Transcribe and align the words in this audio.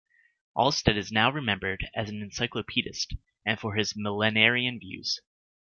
Alsted 0.57 0.97
is 0.97 1.11
now 1.11 1.29
remembered 1.29 1.87
as 1.93 2.09
an 2.09 2.23
encyclopedist, 2.23 3.13
and 3.45 3.59
for 3.59 3.75
his 3.75 3.93
millennarian 3.95 4.79
views. 4.79 5.21